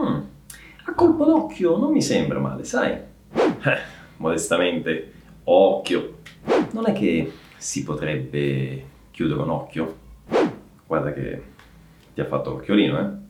[0.00, 0.20] Mm,
[0.84, 2.92] a colpo d'occhio non mi sembra male, sai?
[2.92, 3.78] Eh,
[4.18, 5.12] modestamente,
[5.44, 6.18] occhio.
[6.70, 9.96] Non è che si potrebbe chiudere un occhio?
[10.86, 11.42] Guarda che
[12.14, 13.26] ti ha fatto l'occhiolino, eh?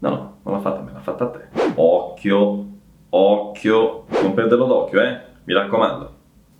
[0.00, 1.48] No, no, non l'ha fatta a me, l'ha fatta a te.
[1.76, 2.66] Occhio,
[3.10, 5.20] occhio, non perderlo d'occhio, eh?
[5.44, 6.14] Mi raccomando.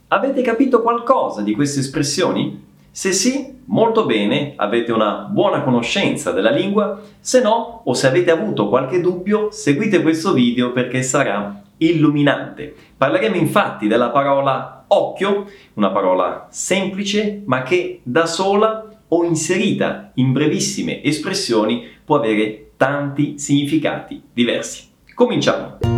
[0.09, 2.69] Avete capito qualcosa di queste espressioni?
[2.93, 8.31] Se sì, molto bene, avete una buona conoscenza della lingua, se no, o se avete
[8.31, 12.75] avuto qualche dubbio, seguite questo video perché sarà illuminante.
[12.97, 20.33] Parleremo infatti della parola occhio, una parola semplice ma che da sola o inserita in
[20.33, 24.89] brevissime espressioni può avere tanti significati diversi.
[25.15, 25.90] Cominciamo!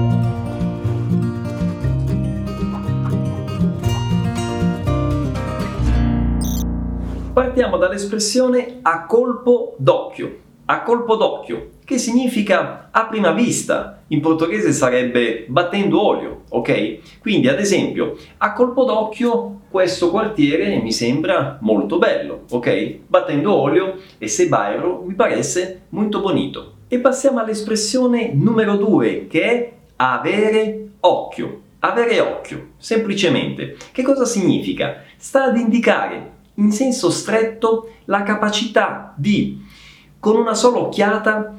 [7.32, 10.40] Partiamo dall'espressione a colpo d'occhio.
[10.66, 14.02] A colpo d'occhio, che significa a prima vista.
[14.08, 17.20] In portoghese sarebbe battendo olio, ok?
[17.20, 22.98] Quindi, ad esempio, a colpo d'occhio questo quartiere mi sembra molto bello, ok?
[23.06, 26.74] Battendo olio e se bairro mi parece molto bonito.
[26.88, 31.60] E passiamo all'espressione numero due, che è avere occhio.
[31.78, 33.78] Avere occhio, semplicemente.
[33.90, 35.02] Che cosa significa?
[35.16, 39.64] Sta ad indicare in senso stretto la capacità di,
[40.18, 41.56] con una sola occhiata,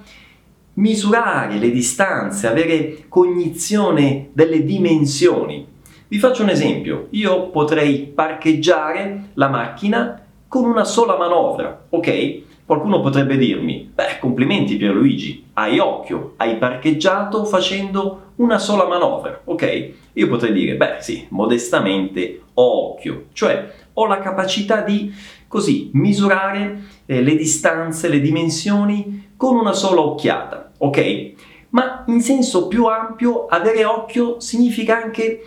[0.75, 5.67] misurare le distanze, avere cognizione delle dimensioni.
[6.08, 12.41] Vi faccio un esempio, io potrei parcheggiare la macchina con una sola manovra, ok?
[12.66, 19.91] Qualcuno potrebbe dirmi, beh, complimenti Pierluigi, hai occhio, hai parcheggiato facendo una sola manovra, ok?
[20.14, 25.13] Io potrei dire, beh, sì, modestamente ho occhio, cioè ho la capacità di
[25.47, 31.31] così misurare eh, le distanze, le dimensioni con una sola occhiata, ok?
[31.69, 35.44] Ma in senso più ampio avere occhio significa anche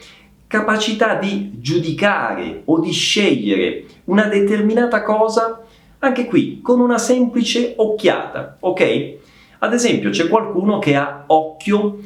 [0.47, 5.63] capacità di giudicare o di scegliere una determinata cosa
[5.99, 9.15] anche qui con una semplice occhiata, ok?
[9.59, 11.99] Ad esempio c'è qualcuno che ha occhio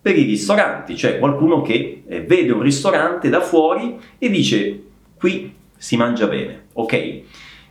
[0.00, 4.82] per i ristoranti, cioè qualcuno che eh, vede un ristorante da fuori e dice
[5.18, 5.51] qui
[5.82, 7.22] si mangia bene, ok?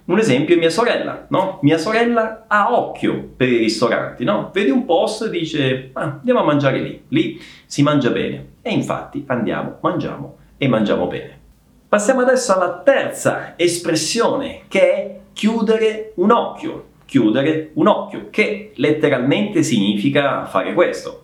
[0.04, 1.60] Un esempio è mia sorella, no?
[1.62, 4.52] Mia sorella ha occhio per i ristoranti, no?
[4.54, 8.48] Vede un posto e dice ah, andiamo a mangiare lì, lì si mangia bene.
[8.62, 11.40] E infatti andiamo, mangiamo e mangiamo bene.
[11.88, 16.88] Passiamo adesso alla terza espressione che è chiudere un occhio.
[17.06, 21.22] Chiudere un occhio, che letteralmente significa fare questo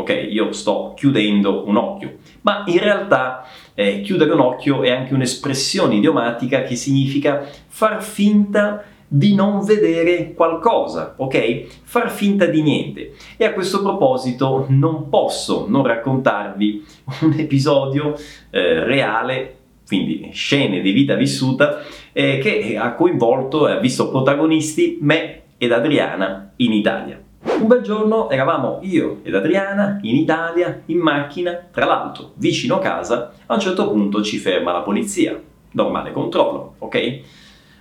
[0.00, 0.28] ok?
[0.30, 3.44] Io sto chiudendo un occhio, ma in realtà
[3.74, 10.34] eh, chiudere un occhio è anche un'espressione idiomatica che significa far finta di non vedere
[10.34, 11.80] qualcosa, ok?
[11.82, 13.14] Far finta di niente.
[13.36, 16.84] E a questo proposito non posso non raccontarvi
[17.22, 18.14] un episodio
[18.50, 21.80] eh, reale, quindi scene di vita vissuta,
[22.12, 27.20] eh, che ha coinvolto e ha visto protagonisti me ed Adriana in Italia.
[27.42, 33.32] Un bel giorno eravamo io ed Adriana in Italia, in macchina, tra l'altro vicino casa,
[33.46, 35.40] a un certo punto ci ferma la polizia.
[35.72, 37.20] Normale controllo, ok?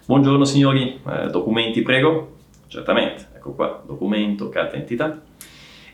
[0.06, 2.38] Buongiorno signori, eh, documenti prego?
[2.68, 5.22] Certamente, ecco qua, documento, carta d'identità.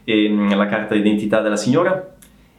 [0.04, 2.16] E, ehm, la carta d'identità della signora?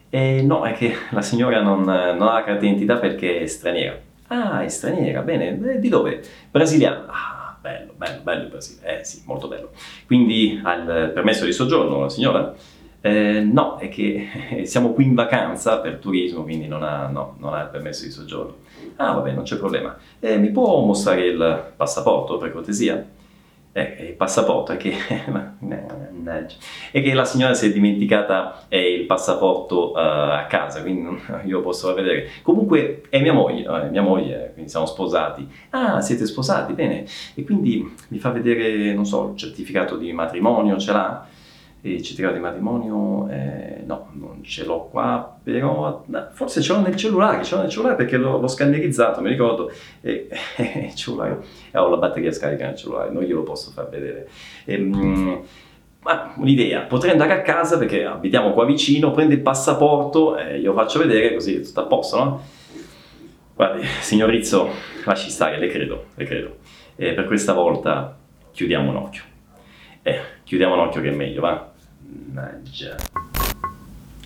[0.09, 3.97] Eh, no, è che la signora non, non ha la carta d'identità perché è straniera.
[4.27, 6.21] Ah, è straniera, bene, eh, di dove?
[6.51, 7.05] Brasiliana.
[7.07, 9.71] Ah, bello, bello, bello il Brasile, eh sì, molto bello.
[10.05, 12.53] Quindi ha il permesso di soggiorno signora?
[13.01, 17.53] Eh, no, è che siamo qui in vacanza per turismo, quindi non ha, no, non
[17.53, 18.55] ha il permesso di soggiorno.
[18.97, 19.97] Ah, vabbè, non c'è problema.
[20.19, 23.05] Eh, mi può mostrare il passaporto, per cortesia?
[23.77, 24.91] Eh, il passaporto è che,
[26.91, 31.15] è che la signora si è dimenticata eh, il passaporto a casa, quindi
[31.45, 32.27] io posso vedere.
[32.41, 35.47] Comunque è mia moglie, è mia moglie, quindi siamo sposati.
[35.69, 37.05] Ah, siete sposati, bene.
[37.35, 41.27] E quindi mi fa vedere, non so, il certificato di matrimonio, ce l'ha?
[41.81, 46.95] Il certificato di matrimonio, eh, no, non ce l'ho qua, però forse ce l'ho nel
[46.95, 49.71] cellulare, ce l'ho nel cellulare perché l'ho, l'ho scannerizzato, mi ricordo,
[50.01, 50.27] e,
[50.57, 54.27] eh, cellulare, eh, ho la batteria scarica nel cellulare, non glielo posso far vedere.
[54.65, 55.41] E, ehm,
[56.01, 60.73] ma un'idea, potrei andare a casa perché abitiamo qua vicino, prendo il passaporto e glielo
[60.73, 62.41] faccio vedere così è tutto a posto, no?
[63.55, 64.69] Guardi, signor Rizzo,
[65.03, 66.57] lasci stare, le credo, le credo.
[66.95, 68.15] E per questa volta
[68.51, 69.23] chiudiamo un occhio.
[70.07, 71.69] Eh, chiudiamo un occhio che è meglio, va?
[72.33, 72.95] Mannaggia.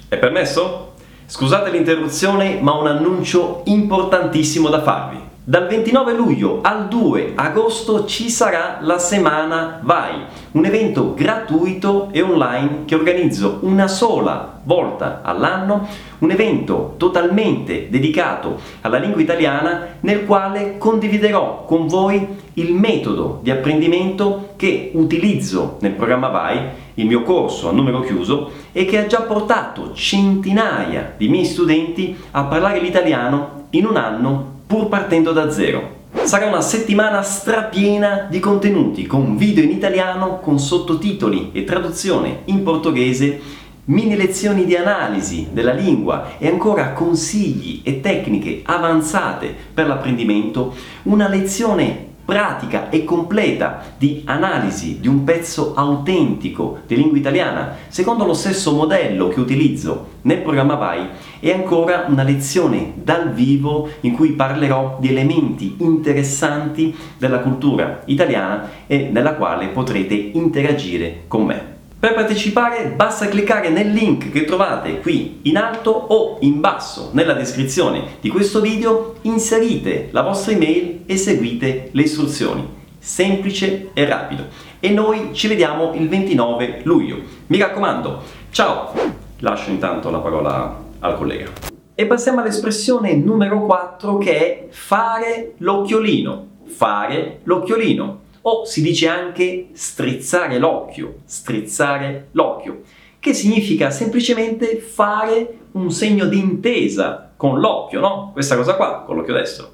[0.07, 0.93] È permesso?
[1.25, 5.19] Scusate l'interruzione, ma un annuncio importantissimo da farvi.
[5.43, 10.21] Dal 29 luglio al 2 agosto ci sarà la settimana Vai,
[10.51, 15.87] un evento gratuito e online che organizzo una sola volta all'anno,
[16.19, 23.49] un evento totalmente dedicato alla lingua italiana nel quale condividerò con voi il metodo di
[23.49, 26.59] apprendimento che utilizzo nel programma Vai,
[26.93, 32.15] il mio corso a numero chiuso e che ha già portato centinaia di miei studenti
[32.29, 35.95] a parlare l'italiano in un anno pur partendo da zero.
[36.23, 42.63] Sarà una settimana strapiena di contenuti con video in italiano, con sottotitoli e traduzione in
[42.63, 43.41] portoghese,
[43.85, 50.73] mini lezioni di analisi della lingua e ancora consigli e tecniche avanzate per l'apprendimento,
[51.03, 58.23] una lezione pratica e completa di analisi di un pezzo autentico di lingua italiana, secondo
[58.23, 61.09] lo stesso modello che utilizzo nel programma Vai,
[61.41, 68.69] e ancora una lezione dal vivo in cui parlerò di elementi interessanti della cultura italiana
[68.87, 71.80] e nella quale potrete interagire con me.
[72.01, 77.33] Per partecipare basta cliccare nel link che trovate qui in alto o in basso nella
[77.33, 82.67] descrizione di questo video, inserite la vostra email e seguite le istruzioni.
[82.97, 84.47] Semplice e rapido.
[84.79, 87.17] E noi ci vediamo il 29 luglio.
[87.45, 88.93] Mi raccomando, ciao!
[89.37, 91.51] Lascio intanto la parola al collega.
[91.93, 96.47] E passiamo all'espressione numero 4 che è fare l'occhiolino.
[96.65, 102.81] Fare l'occhiolino o si dice anche strizzare l'occhio, strizzare l'occhio,
[103.19, 108.31] che significa semplicemente fare un segno di intesa con l'occhio, no?
[108.33, 109.71] Questa cosa qua, con l'occhio destro,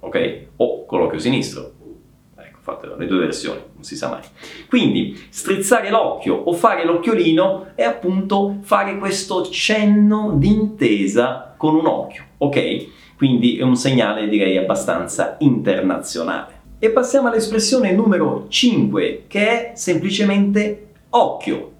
[0.00, 0.46] ok?
[0.56, 1.72] O con l'occhio sinistro.
[2.36, 4.22] Ecco, fate le due versioni, non si sa mai.
[4.68, 11.86] Quindi, strizzare l'occhio o fare l'occhiolino è appunto fare questo cenno di intesa con un
[11.86, 12.86] occhio, ok?
[13.16, 16.61] Quindi è un segnale direi abbastanza internazionale.
[16.84, 21.70] E passiamo all'espressione numero 5, che è semplicemente occhio.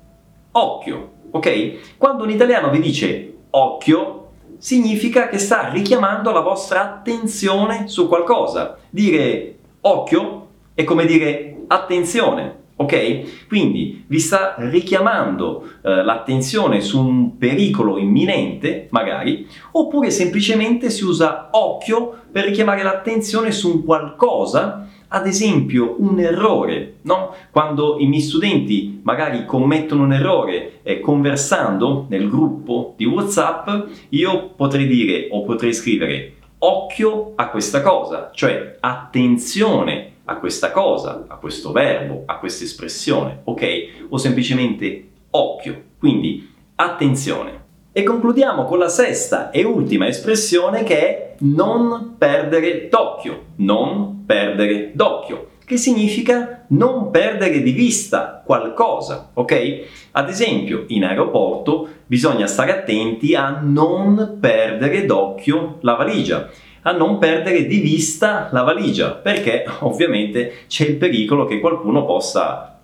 [0.53, 1.97] Occhio, ok?
[1.99, 4.29] Quando un italiano vi dice occhio,
[4.59, 8.79] significa che sta richiamando la vostra attenzione su qualcosa.
[8.91, 12.61] Dire occhio è come dire attenzione.
[12.77, 13.47] Ok?
[13.49, 21.49] Quindi vi sta richiamando eh, l'attenzione su un pericolo imminente, magari, oppure semplicemente si usa
[21.53, 27.35] occhio per richiamare l'attenzione su un qualcosa, ad esempio un errore, no?
[27.51, 33.69] Quando i miei studenti magari commettono un errore eh, conversando nel gruppo di WhatsApp,
[34.09, 41.27] io potrei dire o potrei scrivere occhio a questa cosa, cioè attenzione a questa cosa,
[41.29, 44.07] a questo verbo, a questa espressione, ok?
[44.09, 45.83] O semplicemente occhio.
[45.99, 47.62] Quindi attenzione.
[47.95, 53.43] E concludiamo con la sesta e ultima espressione che è non perdere d'occhio.
[53.57, 59.81] Non perdere d'occhio che significa non perdere di vista qualcosa, ok?
[60.13, 66.49] Ad esempio, in aeroporto bisogna stare attenti a non perdere d'occhio la valigia
[66.85, 72.81] a non perdere di vista la valigia, perché ovviamente c'è il pericolo che qualcuno possa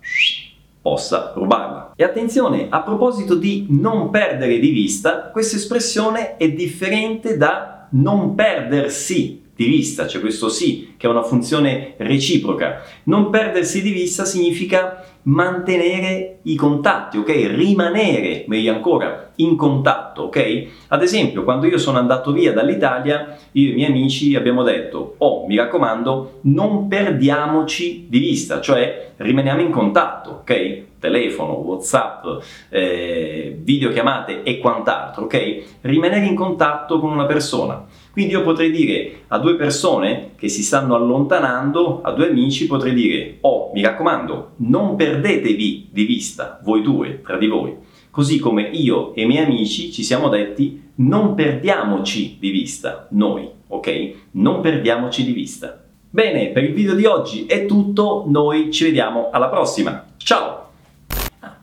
[0.89, 1.91] possa rubarla.
[1.95, 8.33] E attenzione, a proposito di non perdere di vista, questa espressione è differente da non
[8.33, 12.81] perdersi di vista, c'è questo sì che è una funzione reciproca.
[13.03, 17.27] Non perdersi di vista significa mantenere i contatti, ok?
[17.55, 20.67] Rimanere, meglio ancora, in contatto, ok?
[20.87, 25.15] Ad esempio, quando io sono andato via dall'Italia, io e i miei amici abbiamo detto,
[25.17, 30.83] oh, mi raccomando, non perdiamoci di vista, cioè rimaniamo in contatto, ok?
[30.99, 32.25] Telefono, WhatsApp,
[32.69, 35.63] eh, videochiamate e quant'altro, ok?
[35.81, 37.85] Rimanere in contatto con una persona.
[38.19, 42.93] Quindi io potrei dire a due persone che si stanno allontanando, a due amici, potrei
[42.93, 47.77] dire, oh, mi raccomando, non perdetevi di vista, voi due, tra di voi.
[48.11, 53.47] Così come io e i miei amici ci siamo detti, non perdiamoci di vista, noi,
[53.67, 54.11] ok?
[54.31, 55.81] Non perdiamoci di vista.
[56.09, 60.08] Bene, per il video di oggi è tutto, noi ci vediamo alla prossima.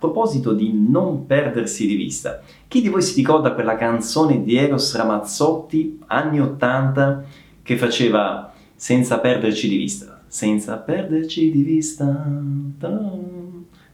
[0.06, 4.94] Proposito di non perdersi di vista, chi di voi si ricorda quella canzone di Eros
[4.94, 7.24] Ramazzotti, anni 80,
[7.60, 10.22] che faceva senza perderci di vista?
[10.28, 12.24] Senza perderci di vista.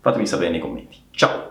[0.00, 0.98] Fatemi sapere nei commenti.
[1.12, 1.41] Ciao!